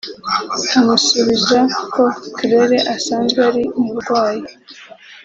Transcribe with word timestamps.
amusubiza 0.77 1.57
ko 1.93 2.03
Claire 2.35 2.77
asanzwe 2.95 3.39
azi 3.47 3.63
umurwayi 3.79 4.43